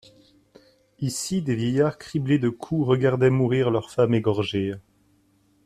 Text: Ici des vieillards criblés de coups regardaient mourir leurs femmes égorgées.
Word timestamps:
Ici 0.99 1.43
des 1.43 1.53
vieillards 1.53 1.99
criblés 1.99 2.39
de 2.39 2.49
coups 2.49 2.87
regardaient 2.87 3.29
mourir 3.29 3.69
leurs 3.69 3.91
femmes 3.91 4.15
égorgées. 4.15 4.73